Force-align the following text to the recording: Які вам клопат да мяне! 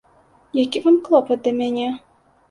Які 0.59 0.79
вам 0.85 0.95
клопат 1.07 1.43
да 1.49 1.53
мяне! 1.59 1.91